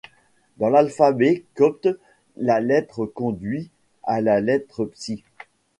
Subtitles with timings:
[0.57, 1.87] Dans l'alphabet copte,
[2.35, 3.69] la lettre conduit
[4.01, 5.23] à la lettre pxi, Ⲯ.